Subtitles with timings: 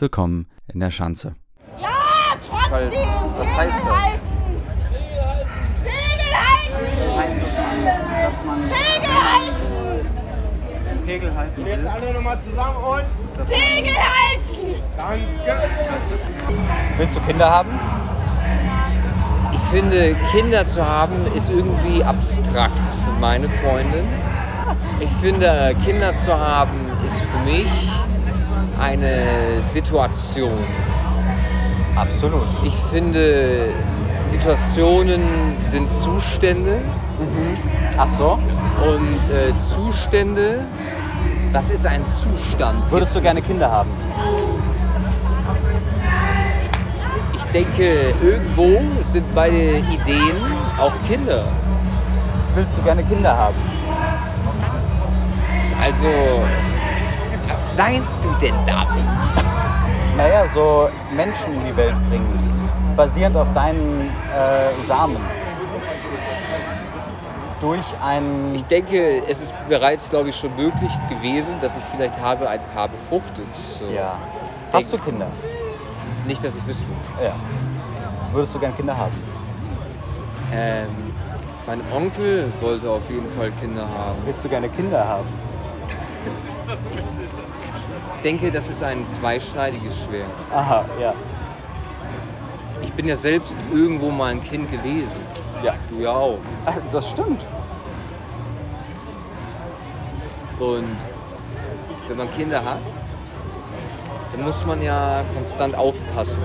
[0.00, 1.36] Willkommen in der Schanze.
[1.80, 1.88] Ja,
[2.40, 2.90] trotzdem!
[3.38, 4.20] Was heißt das?
[5.84, 7.16] Pegel halten!
[7.16, 7.54] Heißt das,
[8.24, 11.06] dass man Pegel halten!
[11.06, 11.64] Pegel halten?
[11.64, 13.06] Jetzt alle nochmal zusammen und
[13.48, 14.82] Pegel halten!
[14.98, 15.60] danke.
[16.96, 17.78] Willst du Kinder haben?
[19.76, 24.04] Ich finde, Kinder zu haben ist irgendwie abstrakt für meine Freundin.
[25.00, 27.92] Ich finde, Kinder zu haben ist für mich
[28.80, 30.64] eine Situation.
[31.94, 32.48] Absolut.
[32.64, 33.74] Ich finde,
[34.30, 35.20] Situationen
[35.66, 36.78] sind Zustände
[37.98, 38.38] Ach so?
[38.82, 40.64] und äh, Zustände,
[41.52, 42.90] was ist ein Zustand?
[42.90, 43.90] Würdest du gerne Kinder haben?
[47.56, 50.36] Denke, irgendwo sind meine Ideen
[50.78, 51.44] auch Kinder.
[52.54, 53.56] Willst du gerne Kinder haben?
[55.80, 56.08] Also,
[57.48, 59.04] was meinst du denn damit?
[60.16, 65.18] Naja, so Menschen in die Welt bringen, basierend auf deinen äh, Samen.
[67.60, 68.54] Durch ein.
[68.54, 72.60] Ich denke, es ist bereits, glaube ich, schon möglich gewesen, dass ich vielleicht habe ein
[72.74, 73.54] Paar befruchtet.
[73.54, 73.84] So.
[73.94, 74.18] ja.
[74.72, 75.26] Hast du Kinder?
[76.26, 76.90] Nicht, dass ich wüsste.
[77.22, 77.36] Ja.
[78.32, 79.12] Würdest du gerne Kinder haben?
[80.52, 80.88] Ähm,
[81.66, 84.18] mein Onkel wollte auf jeden Fall Kinder haben.
[84.24, 85.26] Willst du gerne Kinder haben?
[88.16, 90.28] Ich denke, das ist ein zweischneidiges Schwert.
[90.52, 91.14] Aha, ja.
[92.82, 95.08] Ich bin ja selbst irgendwo mal ein Kind gewesen.
[95.62, 95.74] Ja.
[95.88, 96.38] Du ja auch.
[96.64, 97.44] Ach, Das stimmt.
[100.58, 100.96] Und
[102.08, 102.80] wenn man Kinder hat,
[104.36, 106.42] dann muss man ja konstant aufpassen.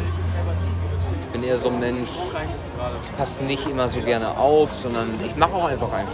[1.26, 2.10] Ich bin eher so ein Mensch,
[3.04, 6.14] ich passe nicht immer so gerne auf, sondern ich mache auch einfach einfach.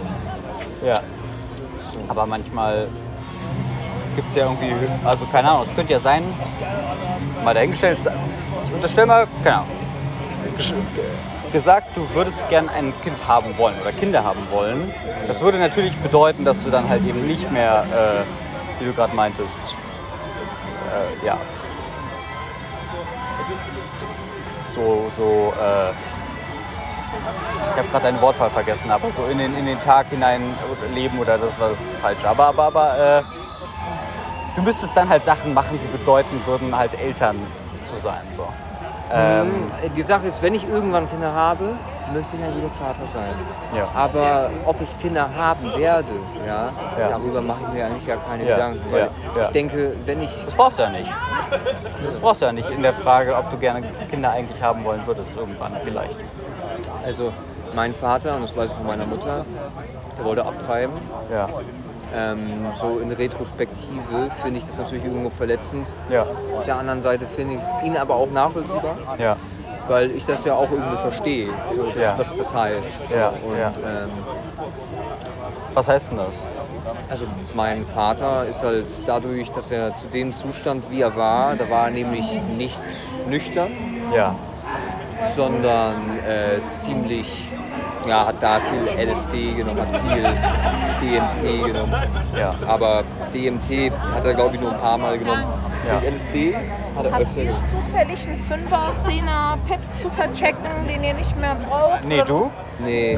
[0.84, 1.00] Ja.
[2.08, 2.88] Aber manchmal
[4.16, 4.72] gibt es ja irgendwie,
[5.04, 6.22] also keine Ahnung, es könnte ja sein,
[7.44, 7.98] mal dahingestellt,
[8.64, 9.68] ich unterstelle mal, keine Ahnung,
[11.52, 14.92] gesagt, du würdest gern ein Kind haben wollen oder Kinder haben wollen.
[15.26, 17.86] Das würde natürlich bedeuten, dass du dann halt eben nicht mehr,
[18.78, 19.76] äh, wie du gerade meintest,
[20.92, 21.38] äh, ja,
[24.68, 25.90] so, so, äh,
[27.72, 30.54] ich habe gerade deine Wortwahl vergessen, aber so in den, in den Tag hinein
[30.94, 32.28] leben oder das war das Falsche.
[32.28, 33.22] Aber, aber, aber äh,
[34.56, 37.38] du müsstest dann halt Sachen machen, die bedeuten würden, halt Eltern
[37.84, 38.22] zu sein.
[38.32, 38.46] So.
[39.12, 39.66] Ähm,
[39.96, 41.76] Die Sache ist, wenn ich irgendwann Kinder habe,
[42.12, 43.32] möchte ich ein guter Vater sein.
[43.74, 43.88] Ja.
[43.94, 46.12] Aber ob ich Kinder haben werde,
[46.46, 47.06] ja, Ja.
[47.08, 48.80] darüber mache ich mir eigentlich gar keine Gedanken.
[48.90, 49.10] Weil
[49.42, 51.10] ich denke, wenn ich das brauchst du ja nicht.
[52.04, 55.00] Das brauchst du ja nicht in der Frage, ob du gerne Kinder eigentlich haben wollen
[55.06, 56.16] würdest, irgendwann vielleicht.
[57.04, 57.32] Also
[57.74, 59.44] mein Vater, und das weiß ich von meiner Mutter,
[60.18, 60.94] der wollte abtreiben.
[61.32, 61.48] Ja,
[62.16, 65.94] Ähm, so in Retrospektive finde ich das natürlich irgendwo verletzend.
[66.08, 66.24] ja,
[66.56, 69.36] Auf der anderen Seite finde ich es ihn aber auch nachvollziehbar, ja.
[69.88, 72.14] Weil ich das ja auch irgendwo verstehe, so das, Ja.
[72.16, 73.10] was das heißt.
[73.14, 73.68] Ja, Und ja.
[73.84, 74.10] Ähm,
[75.74, 76.44] Was heißt denn das?
[77.10, 81.68] also mein Vater ist halt dadurch, dass er zu dem Zustand, wie er war, da
[81.70, 82.80] war er nämlich nicht
[83.28, 83.70] nüchtern,
[84.14, 84.34] Ja,
[85.34, 87.50] sondern äh, ziemlich,
[88.06, 90.22] ja, hat da viel LSD genommen, hat viel
[91.00, 91.92] DMT genommen.
[92.36, 92.50] ja.
[92.66, 95.44] Aber DMT hat er, glaube ich, nur ein paar Mal genommen.
[95.86, 95.98] Ja.
[96.00, 96.54] Den LSD
[96.96, 97.64] hat er Habt öfter ihr genommen.
[97.64, 102.04] zufällig einen Fünfer, Zehner Pep zu verchecken, den ihr nicht mehr braucht?
[102.04, 102.50] Nee, du?
[102.80, 103.12] Nee,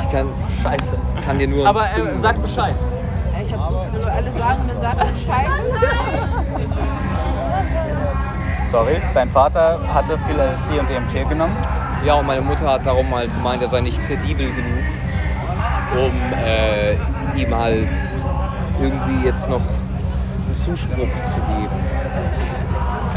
[0.00, 0.28] ich kann,
[0.62, 0.96] Scheiße.
[1.24, 1.66] kann dir nur.
[1.66, 2.74] Aber äh, sag Bescheid.
[3.46, 5.46] Ich hab so viele, alle sagen mir, sag Bescheid.
[8.70, 11.56] Sorry, dein Vater hatte viel LSD und DMT genommen.
[12.06, 14.84] Ja, und meine Mutter hat darum halt gemeint, er sei nicht kredibel genug,
[15.96, 16.92] um äh,
[17.36, 17.88] ihm halt
[18.80, 21.74] irgendwie jetzt noch einen Zuspruch zu geben.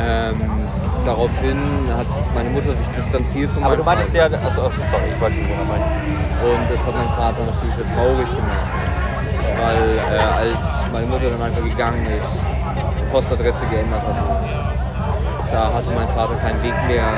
[0.02, 0.42] Ähm,
[1.06, 1.60] daraufhin
[1.96, 4.32] hat meine Mutter sich distanziert von Aber meinem du meintest Vater.
[4.32, 5.84] ja, achso, achso, sorry, ich wollte nicht unterbrechen.
[6.42, 8.70] Und das hat mein Vater natürlich sehr traurig gemacht.
[9.62, 12.28] Weil äh, als meine Mutter dann einfach gegangen ist,
[12.98, 14.24] die Postadresse geändert hatte,
[15.52, 17.14] da hatte mein Vater keinen Weg mehr,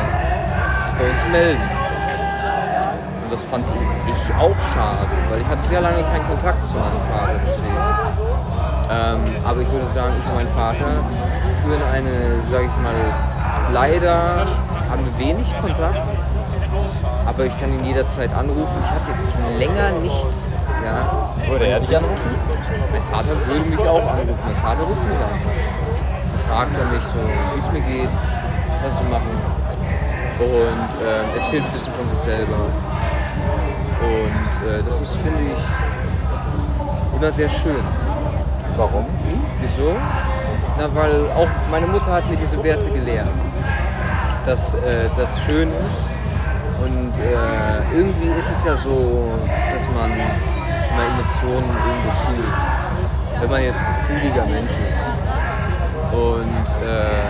[0.98, 1.62] bei uns zu melden.
[3.24, 3.66] Und das fand
[4.08, 8.22] ich auch schade, weil ich hatte sehr lange keinen Kontakt zu meinem Vater deswegen.
[8.92, 11.04] Ähm, aber ich würde sagen, ich und mein Vater
[11.64, 12.94] führen eine, sage ich mal,
[13.74, 14.48] leider
[14.90, 16.08] haben wir wenig Kontakt,
[17.26, 18.78] aber ich kann ihn jederzeit anrufen.
[18.84, 20.28] Ich hatte jetzt länger nicht,
[20.84, 21.32] ja.
[21.50, 22.36] Würde er dich anrufen?
[22.92, 24.44] Mein Vater würde mich auch anrufen.
[24.46, 25.40] Mein Vater ruft mich an.
[26.32, 27.20] Dann fragt er mich so,
[27.56, 28.10] wie es mir geht,
[28.84, 29.51] was wir machen.
[30.42, 32.66] Und ähm, erzählt ein bisschen von sich selber.
[34.02, 37.84] Und äh, das ist, finde ich, immer sehr schön.
[38.76, 39.06] Warum?
[39.60, 39.96] Wieso?
[40.80, 43.28] Na, weil auch meine Mutter hat mir diese Werte gelehrt.
[44.44, 46.02] Dass äh, das schön ist.
[46.84, 49.24] Und äh, irgendwie ist es ja so,
[49.72, 53.42] dass man immer Emotionen irgendwo fühlt.
[53.42, 56.16] Wenn man jetzt ein fühliger Mensch ist.
[56.18, 57.21] Und äh,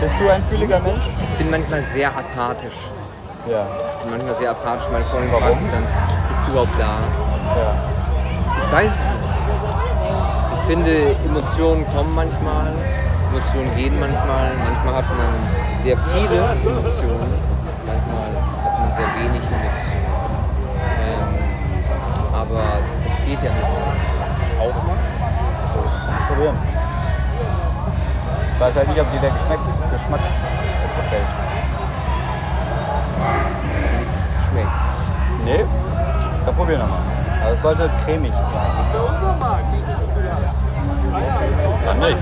[0.00, 1.04] Bist du ein fühliger Mensch?
[1.20, 2.76] ich bin manchmal sehr apathisch.
[3.50, 3.66] Ja.
[4.02, 4.88] bin manchmal sehr apathisch.
[4.92, 5.58] Meine Freundin Warum?
[5.58, 5.84] fragt dann,
[6.28, 6.98] bist du überhaupt da?
[7.56, 7.74] ja.
[8.60, 9.18] Ich weiß es nicht.
[10.52, 10.90] Ich finde,
[11.26, 12.72] Emotionen kommen manchmal,
[13.32, 14.50] Emotionen gehen manchmal.
[14.64, 16.36] Manchmal hat man sehr viele
[16.70, 17.32] Emotionen,
[17.86, 18.28] manchmal
[18.64, 20.04] hat man sehr wenig Emotionen.
[21.00, 22.64] Ähm, aber
[23.04, 23.94] das geht ja nicht mehr.
[24.18, 24.98] Darf ich auch mal?
[26.28, 26.77] Probieren.
[28.58, 29.60] Ich weiß halt nicht, ob dir der Geschmack,
[29.92, 30.20] Geschmack
[30.96, 31.28] gefällt.
[34.00, 34.68] Nichts geschmeckt.
[35.44, 35.64] Nee?
[36.44, 36.98] Dann probieren wir mal.
[37.40, 38.42] Aber es sollte cremig sein.
[41.84, 42.18] Dann nicht.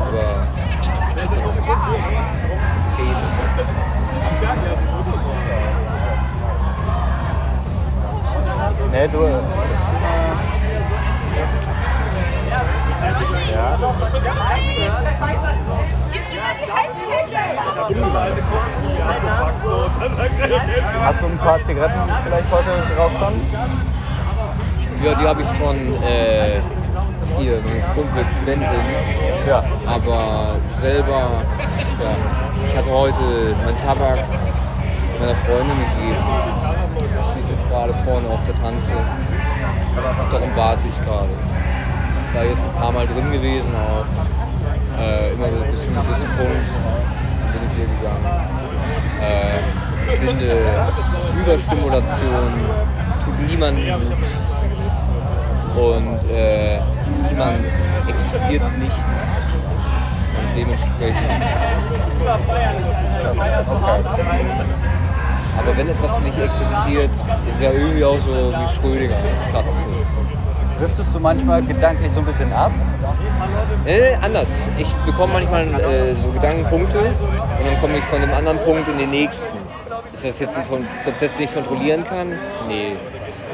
[0.00, 0.46] Aber
[2.94, 3.40] Creme.
[8.92, 9.69] Nee, du.
[13.52, 13.78] Ja.
[21.04, 23.40] Hast du ein paar Zigaretten vielleicht heute geraucht schon?
[25.02, 26.60] Ja, die habe ich von äh,
[27.38, 28.84] hier, meinem Kumpel Quentin.
[29.46, 29.62] Ja.
[29.86, 31.42] Aber selber,
[31.98, 32.10] tja,
[32.66, 33.20] ich hatte heute
[33.64, 34.18] meinen Tabak
[35.18, 36.24] meiner Freundin gegeben.
[37.34, 38.92] Sie ist jetzt gerade vorne auf der Tanze.
[40.30, 41.28] Darum warte ich gerade.
[42.34, 44.06] War jetzt ein paar Mal drin gewesen auch.
[45.00, 46.70] Äh, immer bis zu einem gewissen Punkt.
[47.52, 48.24] Bin ich hier gegangen.
[49.20, 50.48] Äh, ich finde,
[51.40, 52.52] Überstimulation
[53.24, 54.16] tut niemandem gut.
[55.76, 56.80] Und äh,
[57.28, 57.68] niemand
[58.08, 59.06] existiert nicht.
[60.38, 61.46] Und dementsprechend.
[65.58, 67.10] Aber wenn etwas nicht existiert,
[67.48, 69.86] ist ja irgendwie auch so wie Schrödinger als Katze.
[70.80, 72.72] Driftest du manchmal gedanklich so ein bisschen ab?
[73.84, 74.66] Äh, anders.
[74.78, 78.96] Ich bekomme manchmal äh, so Gedankenpunkte und dann komme ich von dem anderen Punkt in
[78.96, 79.58] den nächsten.
[80.10, 80.64] Ist das jetzt ein
[81.04, 82.28] Prozess, den ich kontrollieren kann?
[82.66, 82.96] Nee.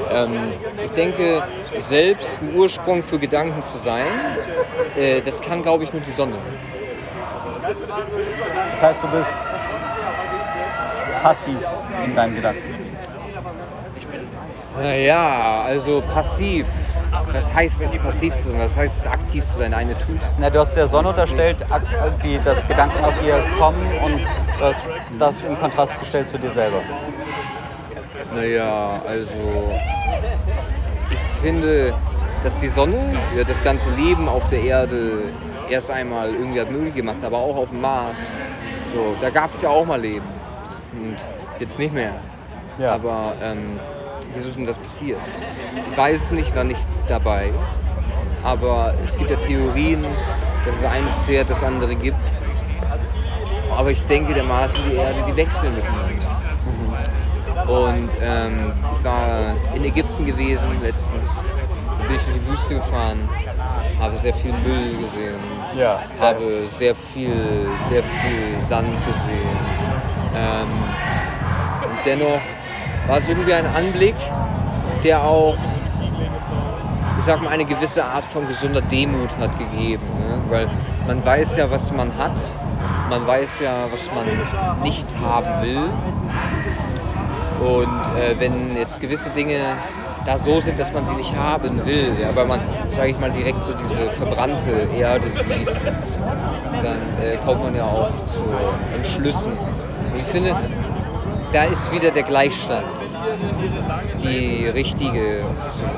[0.09, 0.53] Ähm,
[0.85, 1.43] ich denke,
[1.79, 4.07] selbst ein Ursprung für Gedanken zu sein,
[4.95, 6.37] äh, das kann, glaube ich, nur die Sonne.
[8.71, 9.37] Das heißt, du bist
[11.23, 11.59] passiv
[12.05, 12.63] in deinen Gedanken.
[14.79, 16.67] Naja, also passiv.
[17.37, 18.61] Was heißt es, passiv zu sein?
[18.61, 19.75] Was heißt es, aktiv zu sein?
[19.75, 20.21] Eine tut.
[20.39, 21.59] Na, du hast der Sonne unterstellt,
[22.03, 24.23] irgendwie, dass Gedanken aus ihr kommen und
[24.59, 24.89] das,
[25.19, 26.81] das im Kontrast gestellt zu dir selber.
[28.35, 29.75] Naja, also
[31.11, 31.93] ich finde,
[32.43, 32.97] dass die Sonne
[33.37, 35.25] ja, das ganze Leben auf der Erde
[35.69, 38.17] erst einmal irgendwie hat möglich gemacht, aber auch auf dem Mars.
[38.95, 40.27] So, da gab es ja auch mal Leben.
[40.93, 41.17] Und
[41.59, 42.13] jetzt nicht mehr.
[42.79, 42.93] Ja.
[42.93, 43.79] Aber ähm,
[44.37, 45.21] wieso ist denn das passiert?
[45.91, 47.51] Ich weiß es nicht, war nicht dabei.
[48.45, 50.05] Aber es gibt ja Theorien,
[50.65, 52.17] dass es eine zehrt, das andere gibt.
[53.77, 56.07] Aber ich denke, der Mars und die Erde, die wechseln miteinander.
[57.67, 61.29] Und ähm, ich war in Ägypten gewesen letztens.
[61.99, 63.29] Da bin ich durch die Wüste gefahren,
[63.99, 65.41] habe sehr viel Müll gesehen,
[65.77, 66.01] Ja.
[66.21, 69.59] habe sehr viel, sehr viel Sand gesehen.
[70.37, 70.69] Ähm,
[71.91, 72.41] und dennoch
[73.07, 74.17] war es irgendwie ein Anblick,
[75.03, 75.57] der auch,
[77.19, 80.03] ich sag mal, eine gewisse Art von gesunder Demut hat gegeben.
[80.19, 80.41] Ne?
[80.49, 80.69] Weil
[81.07, 82.33] man weiß ja, was man hat,
[83.11, 84.27] man weiß ja, was man
[84.83, 85.89] nicht haben will.
[87.61, 89.59] Und äh, wenn jetzt gewisse Dinge
[90.27, 93.31] da so sind, dass man sie nicht haben will, ja, weil man, sage ich mal,
[93.31, 95.69] direkt so diese verbrannte Erde sieht,
[96.83, 98.43] dann äh, kommt man ja auch zu
[98.95, 99.53] Entschlüssen.
[99.53, 100.57] Und ich finde,
[101.53, 102.87] da ist wieder der Gleichstand
[104.23, 105.91] die richtige Option.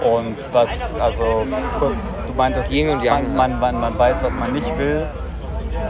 [0.00, 1.46] Und was, also
[1.78, 5.06] kurz, du meintest, Yin und Yang, man, man, man weiß, was man nicht will.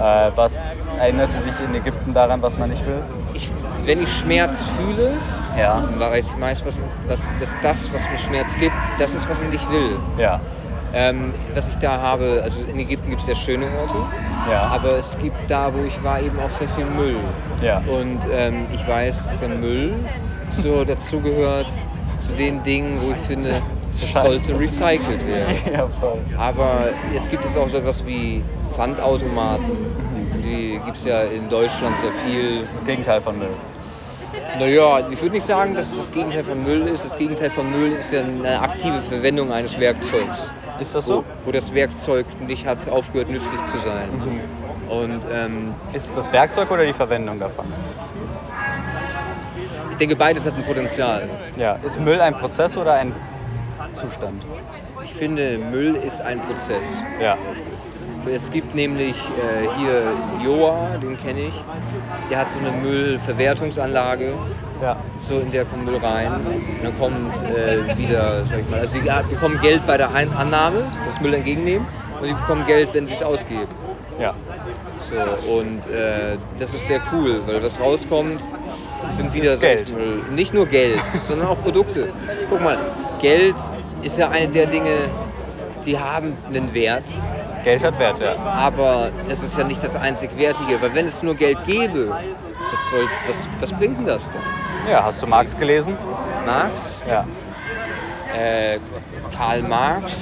[0.00, 3.02] Äh, was erinnerte dich in Ägypten daran, was man nicht will?
[3.35, 3.50] Ich,
[3.85, 5.12] wenn ich Schmerz fühle,
[5.59, 5.83] Ja.
[5.99, 6.75] weiß ich meist, was,
[7.09, 9.97] was, dass das, was mir Schmerz gibt, das ist, was ich nicht will.
[10.18, 10.40] Ja.
[10.95, 14.02] Ähm, was ich da habe, also in Ägypten gibt es sehr schöne Orte,
[14.50, 14.62] Ja.
[14.62, 17.16] aber es gibt da, wo ich war, eben auch sehr viel Müll.
[17.61, 17.78] Ja.
[17.78, 19.95] Und ähm, ich weiß, dass der Müll
[20.50, 21.66] so dazugehört
[22.21, 25.57] zu den Dingen, wo ich finde, es sollte recycelt werden.
[25.73, 25.88] ja.
[26.38, 28.43] Aber jetzt gibt es auch so etwas wie
[28.75, 29.71] Pfandautomaten.
[30.43, 32.61] Die gibt es ja in Deutschland sehr viel.
[32.61, 33.50] Das ist das Gegenteil von Müll.
[34.59, 37.05] Naja, ich würde nicht sagen, dass es das Gegenteil von Müll ist.
[37.05, 40.50] Das Gegenteil von Müll ist ja eine aktive Verwendung eines Werkzeugs.
[40.80, 41.25] Ist das Wo, so?
[41.45, 44.09] wo das Werkzeug nicht hat aufgehört, nützlich zu sein.
[44.88, 47.66] Und ähm, Ist es das Werkzeug oder die Verwendung davon?
[49.90, 51.28] ich denke, beides hat ein Potenzial.
[51.56, 51.78] Ja.
[51.83, 53.14] Ist Müll ein Prozess oder ein
[53.95, 54.47] Zustand?
[55.04, 56.87] Ich finde, Müll ist ein Prozess.
[57.21, 57.37] Ja.
[58.30, 60.12] Es gibt nämlich äh, hier
[60.45, 61.54] Joa, den kenne ich.
[62.28, 64.35] Der hat so eine Müllverwertungsanlage.
[64.83, 64.97] Ja.
[65.18, 66.33] So in der kommt Müll rein.
[66.35, 70.85] Und dann kommt äh, wieder, sag ich mal, also die bekommen Geld bei der Annahme,
[71.04, 71.87] das Müll entgegennehmen.
[72.21, 73.68] Und die bekommen Geld, wenn sie es ausgeben.
[74.18, 74.35] Ja.
[74.99, 78.42] So, und äh, das ist sehr cool, weil was rauskommt,
[79.11, 79.92] sind wieder Ist Geld.
[80.33, 82.09] nicht nur Geld, sondern auch Produkte.
[82.49, 82.78] Guck mal,
[83.21, 83.54] Geld
[84.02, 84.90] ist ja eine der Dinge,
[85.85, 87.04] die haben einen Wert,
[87.62, 88.37] Geld hat Wert, ja.
[88.37, 92.90] aber das ist ja nicht das einzig Wertige, weil wenn es nur Geld gäbe, was,
[92.90, 94.40] soll, was, was bringt denn das denn?
[94.88, 95.97] Ja, hast du Marx gelesen?
[96.45, 97.25] Marx, Ja.
[98.38, 98.78] äh,
[99.37, 100.12] Karl Marx,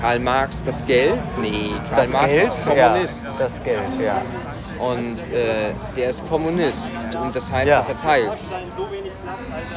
[0.00, 1.18] Karl Marx das Geld?
[1.40, 2.44] Nee, Karl Das Marx Geld?
[2.44, 3.24] ist Kommunist.
[3.24, 4.22] Ja, das Geld, ja.
[4.78, 7.78] Und äh, der ist Kommunist und das heißt, Ja.
[7.78, 8.30] dass er teilt.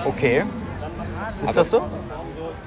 [0.05, 0.37] Okay.
[0.39, 0.45] Ist
[1.49, 1.81] Aber- das so?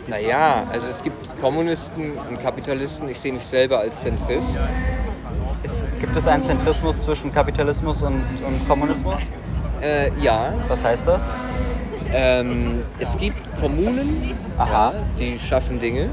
[0.09, 3.09] Naja, also es gibt Kommunisten und Kapitalisten.
[3.09, 4.59] Ich sehe mich selber als Zentrist.
[5.62, 9.21] Ist, gibt es einen Zentrismus zwischen Kapitalismus und, und Kommunismus?
[9.81, 11.31] Äh, ja, Was heißt das?
[12.12, 14.92] Ähm, es gibt Kommunen, Aha.
[14.92, 16.09] ja, die schaffen Dinge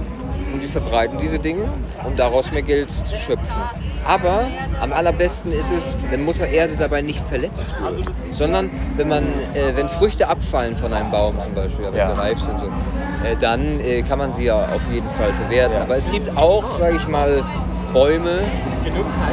[0.53, 1.71] und die verbreiten diese Dinge,
[2.05, 3.61] um daraus mehr Geld zu schöpfen.
[4.05, 4.45] Aber
[4.81, 9.75] am allerbesten ist es, wenn Mutter Erde dabei nicht verletzt wird, sondern wenn man, äh,
[9.75, 12.15] wenn Früchte abfallen von einem Baum zum Beispiel, wenn Ja.
[12.15, 15.75] sie reif sind, so, äh, dann äh, kann man sie ja auf jeden Fall verwerten.
[15.77, 15.81] Ja.
[15.83, 17.43] Aber es gibt auch, sage ich mal,
[17.93, 18.39] Bäume,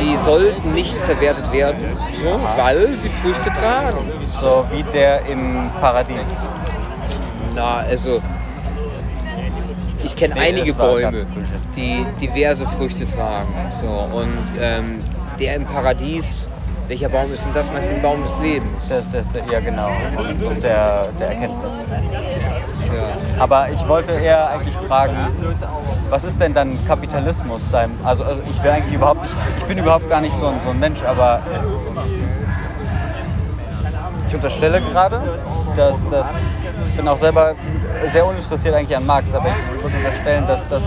[0.01, 1.97] die sollten nicht verwertet werden,
[2.57, 4.11] weil sie Früchte tragen.
[4.41, 6.49] So wie der im Paradies.
[7.55, 8.21] Na, also
[10.05, 11.27] ich kenne Nee, einige Bäume,
[11.75, 13.55] die diverse Früchte tragen.
[13.81, 15.03] So, und ähm,
[15.39, 16.47] der im Paradies,
[16.89, 17.73] welcher Baum ist denn das?
[17.73, 18.89] Meinst du den Baum des Lebens?
[18.89, 19.91] Das, das, das, ja, genau.
[20.17, 21.85] Und, und der, der Erkenntnis.
[22.85, 23.17] Tja.
[23.39, 25.17] Aber ich wollte eher eigentlich fragen,
[26.11, 27.63] was ist denn dann Kapitalismus?
[27.73, 30.55] Dein, also, also ich will eigentlich überhaupt nicht, ich bin überhaupt gar nicht so ein,
[30.65, 31.41] so ein Mensch, aber
[34.29, 35.21] ich unterstelle gerade,
[35.77, 36.31] dass, dass
[36.89, 37.55] ich bin auch selber
[38.07, 40.83] sehr uninteressiert eigentlich an Marx, aber ich würde unterstellen, dass das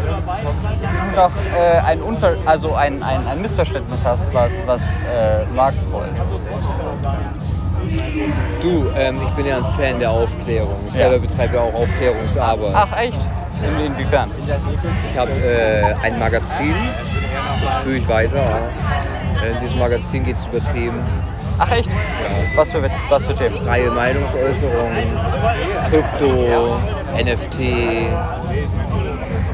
[0.00, 5.76] du noch äh, ein, Unver also ein, ein, ein Missverständnis hast, was, was äh, Marx
[5.90, 6.14] wollte.
[8.60, 10.76] Du, ähm, ich bin ja ein Fan der Aufklärung.
[10.88, 11.08] Ich Ja.
[11.08, 12.72] selber betreibe ja auch Aufklärungsarbeit.
[12.74, 13.20] Ach echt?
[13.62, 14.30] In, inwiefern?
[15.08, 16.74] Ich habe äh, ein Magazin,
[17.62, 18.60] das führe ich weiter.
[19.42, 21.02] Äh, in diesem Magazin geht es über Themen
[21.58, 21.90] Ach echt?
[22.54, 23.56] Was für, was für Themen?
[23.66, 24.90] freie Meinungsäußerung,
[25.90, 26.76] Krypto,
[27.16, 27.58] NFT,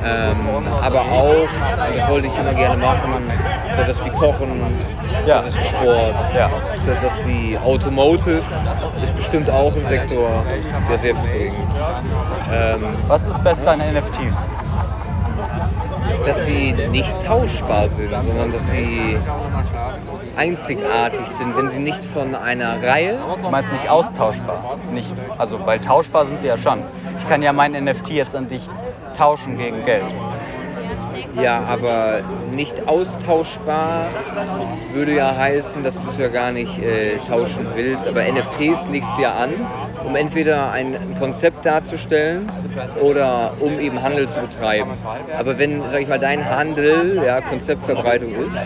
[0.07, 0.37] ähm,
[0.83, 1.49] aber auch,
[1.97, 3.27] das wollte ich immer gerne machen,
[3.75, 4.61] so etwas wie Kochen,
[5.25, 5.39] so Ja.
[5.41, 6.51] etwas wie Sport, Ja.
[6.85, 8.43] so etwas wie Automotive,
[9.03, 10.29] ist bestimmt auch ein Sektor,
[10.91, 11.59] der sehr viel bringt.
[12.53, 14.47] Ähm, Was ist Beste an NFTs?
[16.27, 19.19] dass sie nicht tauschbar sind, sondern dass sie
[20.37, 24.79] einzigartig sind, wenn sie nicht von einer Reihe Du meinst nicht austauschbar?
[24.93, 26.83] Nicht, also, weil tauschbar sind sie ja schon.
[27.19, 28.63] Ich kann ja mein NFT jetzt an dich
[29.17, 30.05] tauschen gegen Geld.
[31.41, 32.21] Ja, aber
[32.55, 34.07] nicht austauschbar
[34.93, 38.07] würde ja heißen, dass du es ja gar nicht äh, tauschen willst.
[38.07, 39.51] Aber NFTs legst du ja an,
[40.05, 42.51] um entweder ein Konzept darzustellen
[43.01, 44.91] oder um eben Handel zu betreiben.
[45.39, 48.57] Aber wenn, sag ich mal, dein Handel ja, Konzeptverbreitung ist,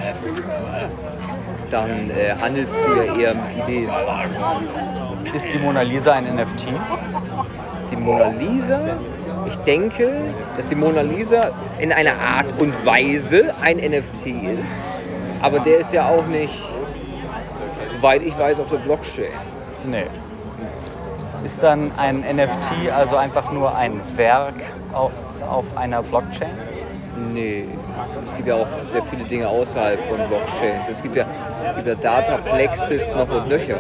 [1.71, 3.91] dann äh, handelst du ja eher mit Ideen.
[5.35, 6.67] Ist die Mona Lisa ein NFT?
[7.91, 8.81] Die Mona Lisa,
[9.49, 14.85] ich denke, dass die Mona Lisa in einer Art und Weise ein NFT ist.
[15.41, 16.63] Aber der ist ja auch nicht,
[17.87, 19.33] soweit ich weiß, auf der Blockchain.
[19.87, 20.07] Nee.
[21.45, 24.57] Ist dann ein NFT also einfach nur ein Werk
[24.93, 25.13] auf,
[25.49, 26.51] auf einer Blockchain?
[27.33, 27.65] Nee,
[28.25, 30.89] es gibt ja auch sehr viele Dinge außerhalb von Blockchains.
[30.89, 31.25] Es gibt ja,
[31.67, 33.79] es gibt ja Dataplexes noch und Löcher.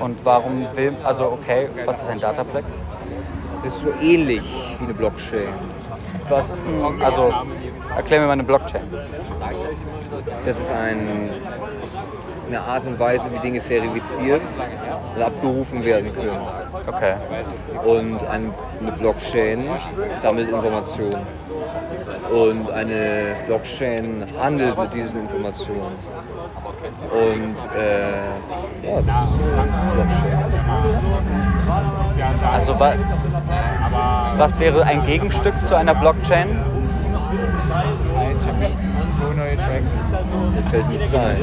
[0.00, 2.78] Und warum will, also okay, was ist ein Dataplex?
[3.64, 5.48] Das ist so ähnlich wie eine Blockchain.
[6.28, 7.32] Was ist ein, also
[7.96, 8.82] erklär mir mal eine Blockchain.
[10.44, 11.30] Das ist ein,
[12.46, 14.42] eine Art und Weise, wie Dinge verifiziert
[15.16, 16.38] und abgerufen werden können.
[16.86, 17.14] Okay.
[17.84, 19.64] Und ein- eine Blockchain
[20.18, 21.22] sammelt Informationen.
[22.30, 25.92] Und eine Blockchain handelt mit diesen Informationen.
[27.12, 28.12] Und äh,
[28.82, 29.38] ja, das ist so
[29.94, 30.38] Blockchain.
[32.52, 32.74] Also
[34.36, 36.48] was wäre ein Gegenstück zu einer Blockchain?
[40.54, 41.38] Mir fällt nichts ein.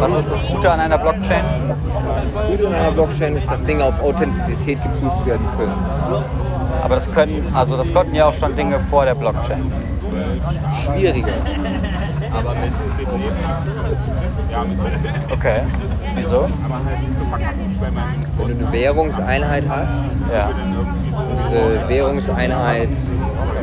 [0.00, 1.44] Was ist das Gute an einer Blockchain?
[2.34, 5.74] Das Gute an einer Blockchain ist, dass Dinge auf Authentizität geprüft werden können.
[6.82, 9.70] Aber das können, also das konnten ja auch schon Dinge vor der Blockchain.
[10.84, 11.32] Schwieriger.
[15.30, 15.60] Okay.
[16.14, 16.48] Wieso?
[18.38, 20.48] Wenn du eine Währungseinheit hast, Ja.
[20.48, 22.90] und diese Währungseinheit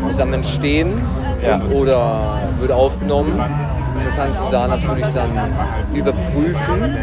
[0.10, 1.02] ist am Entstehen
[1.42, 1.62] Ja.
[1.72, 3.34] oder wird aufgenommen,
[3.94, 5.32] so kannst du da natürlich dann
[5.94, 6.98] überprüfen,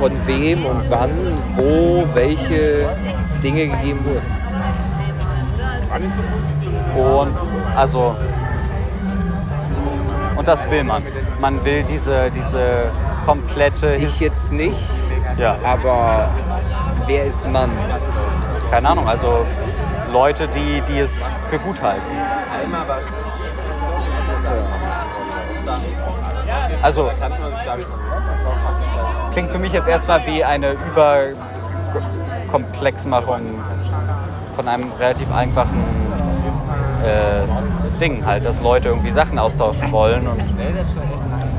[0.00, 1.10] von wem und wann,
[1.56, 2.88] wo, welche
[3.42, 4.44] Dinge gegeben wurden.
[6.94, 7.36] Und
[7.76, 8.16] also
[10.44, 11.02] und das will man.
[11.40, 12.90] Man will diese, diese
[13.24, 14.78] komplette Ich jetzt nicht,
[15.38, 16.28] ja, aber
[17.06, 17.70] wer ist Mann?
[18.70, 19.46] keine Ahnung, also
[20.12, 22.14] Leute, die, die es für gut heißen.
[26.82, 27.10] Also
[29.32, 33.62] klingt für mich jetzt erstmal wie eine Überkomplexmachung
[34.54, 36.03] von einem relativ einfachen
[37.04, 40.40] äh, Ding halt, dass Leute irgendwie Sachen austauschen wollen und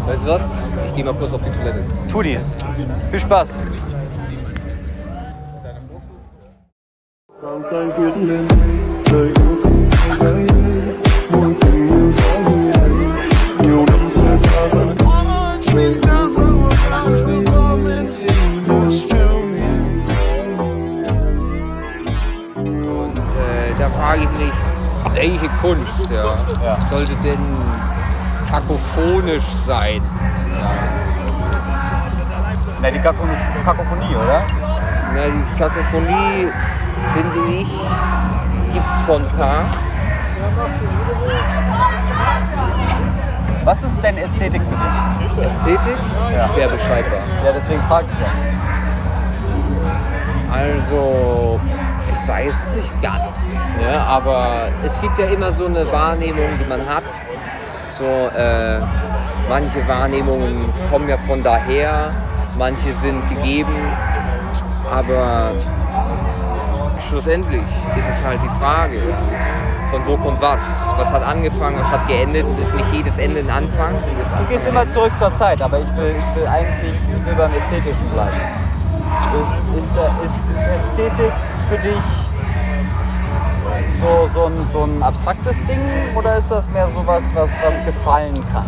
[0.08, 0.70] Weißt du was?
[0.88, 1.84] Ich gehe mal kurz auf die Toilette.
[2.12, 2.56] tu dies.
[3.10, 3.58] Viel Spaß.
[7.70, 8.75] tay
[26.16, 26.78] ja, Ja.
[26.90, 27.40] sollte denn
[28.52, 30.02] kakophonisch sein?
[32.82, 34.42] Na, die Kakophonie, Kakophonie oder?
[35.14, 36.52] Na, die Kakophonie,
[37.14, 37.72] finde ich,
[38.74, 39.66] gibt es von paar.
[43.64, 44.76] Was ist denn Ästhetik für
[45.36, 45.46] dich?
[45.46, 45.98] Ästhetik,
[46.36, 46.48] Ja.
[46.48, 47.20] schwer beschreibbar.
[47.44, 48.28] Ja, deswegen frage ich ja.
[50.54, 51.02] Also,
[52.36, 53.98] weiß es nicht ganz, ne?
[54.06, 57.06] aber es gibt ja immer so eine Wahrnehmung, die man hat.
[57.88, 58.80] So, äh,
[59.48, 62.12] manche Wahrnehmungen kommen ja von daher,
[62.58, 63.76] manche sind gegeben,
[64.92, 65.52] aber
[67.08, 67.64] schlussendlich
[67.98, 69.00] ist es halt die Frage,
[69.90, 70.60] von wo kommt was?
[70.98, 73.94] Was hat angefangen, was hat geendet und ist nicht jedes Ende ein Anfang?
[74.38, 77.52] Du gehst immer zurück zur Zeit, aber ich will, ich will eigentlich ich will beim
[77.54, 78.36] Ästhetischen bleiben.
[79.42, 81.32] Ist, ist, ist, ist Ästhetik
[81.70, 82.25] für dich
[84.06, 85.80] so, so, ein, so ein abstraktes Ding
[86.16, 88.66] oder ist das mehr so was, was, was gefallen kann?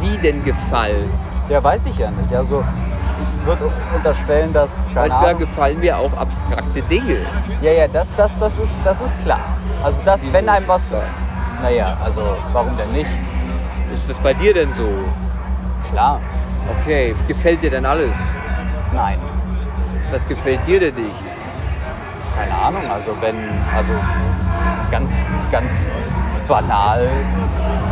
[0.00, 1.10] Wie denn gefallen?
[1.48, 2.32] Ja, weiß ich ja nicht.
[2.32, 2.62] Also
[3.02, 7.26] ich, ich würde unterstellen, dass, Manchmal gefallen mir auch abstrakte Dinge.
[7.60, 9.40] ja, ja, das, das, das, ist, das ist klar.
[9.82, 10.86] Also das, Wieso wenn einem was...
[10.88, 11.02] klar?
[11.62, 13.10] Naja, also warum denn nicht?
[13.92, 14.88] Ist das bei dir denn so?
[15.90, 16.20] Klar,
[16.78, 18.16] Okay, gefällt dir denn alles?
[18.94, 19.18] nein.
[20.12, 21.24] Was gefällt dir denn nicht?
[22.40, 23.36] Keine Ahnung, also wenn,
[23.76, 23.92] also
[24.90, 25.18] ganz,
[25.52, 25.86] ganz
[26.48, 27.06] banal,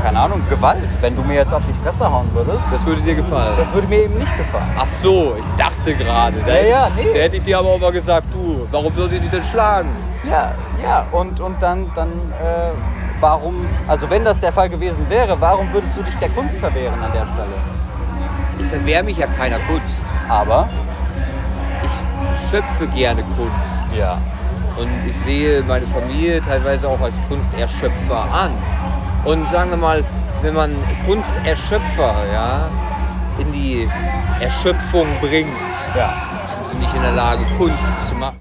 [0.02, 0.96] keine Ahnung, Gewalt.
[1.02, 3.52] Wenn du mir jetzt auf die Fresse hauen würdest, Das würde dir gefallen.
[3.58, 4.64] das würde mir eben nicht gefallen.
[4.78, 6.38] Ach so, ich dachte gerade.
[6.46, 7.04] Ja, ja, nee.
[7.12, 9.90] Da hätte ich dir aber auch mal gesagt, du, warum sollte ich dich denn schlagen?
[10.24, 12.70] Ja, ja, und, und dann, dann äh,
[13.20, 13.54] warum,
[13.86, 17.12] also wenn das der Fall gewesen wäre, warum würdest du dich der Kunst verwehren an
[17.12, 17.54] der Stelle?
[18.60, 20.02] Ich verwehre mich ja keiner Kunst.
[20.28, 20.68] Aber,
[21.84, 23.96] Ich schöpfe gerne Kunst.
[23.96, 24.18] ja,
[24.78, 28.52] Und ich sehe meine Familie teilweise auch als Kunsterschöpfer an.
[29.24, 30.04] Und sagen wir mal,
[30.42, 32.70] wenn man Kunsterschöpfer ja,
[33.38, 33.88] in die
[34.40, 35.50] Erschöpfung bringt,
[35.96, 36.12] ja.
[36.46, 38.36] sind sie nicht in der Lage, Kunst zu machen.